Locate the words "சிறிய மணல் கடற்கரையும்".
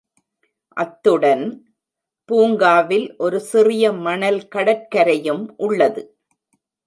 3.41-5.43